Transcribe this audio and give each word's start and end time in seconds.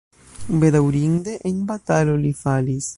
Bedaŭrinde 0.63 1.37
en 1.51 1.63
batalo 1.73 2.17
li 2.27 2.33
falis. 2.45 2.89